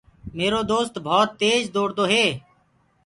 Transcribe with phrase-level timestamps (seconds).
[0.37, 2.25] ميرو دوست ڀوت تيج دوڙ دو هي۔